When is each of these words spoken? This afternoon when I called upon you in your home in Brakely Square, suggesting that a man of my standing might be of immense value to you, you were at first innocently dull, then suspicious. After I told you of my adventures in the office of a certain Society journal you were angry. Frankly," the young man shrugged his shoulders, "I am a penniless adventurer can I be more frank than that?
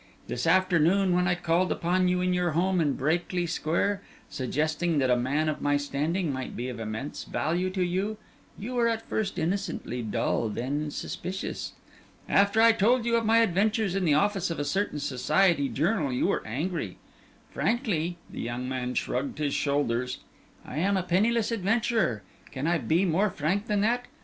This 0.27 0.47
afternoon 0.47 1.13
when 1.13 1.27
I 1.27 1.35
called 1.35 1.71
upon 1.71 2.07
you 2.07 2.21
in 2.21 2.33
your 2.33 2.53
home 2.53 2.81
in 2.81 2.93
Brakely 2.97 3.45
Square, 3.45 4.01
suggesting 4.31 4.97
that 4.97 5.11
a 5.11 5.15
man 5.15 5.47
of 5.47 5.61
my 5.61 5.77
standing 5.77 6.33
might 6.33 6.55
be 6.57 6.69
of 6.69 6.79
immense 6.79 7.23
value 7.23 7.69
to 7.69 7.83
you, 7.83 8.17
you 8.57 8.73
were 8.73 8.87
at 8.87 9.03
first 9.07 9.37
innocently 9.37 10.01
dull, 10.01 10.49
then 10.49 10.89
suspicious. 10.89 11.73
After 12.27 12.59
I 12.63 12.71
told 12.71 13.05
you 13.05 13.15
of 13.15 13.27
my 13.27 13.41
adventures 13.41 13.93
in 13.93 14.03
the 14.03 14.15
office 14.15 14.49
of 14.49 14.57
a 14.59 14.65
certain 14.65 14.97
Society 14.99 15.69
journal 15.69 16.11
you 16.11 16.25
were 16.25 16.41
angry. 16.47 16.97
Frankly," 17.51 18.17
the 18.27 18.41
young 18.41 18.67
man 18.67 18.95
shrugged 18.95 19.37
his 19.37 19.53
shoulders, 19.53 20.17
"I 20.65 20.77
am 20.79 20.97
a 20.97 21.03
penniless 21.03 21.51
adventurer 21.51 22.23
can 22.51 22.65
I 22.65 22.79
be 22.79 23.05
more 23.05 23.29
frank 23.29 23.67
than 23.67 23.81
that? 23.81 24.05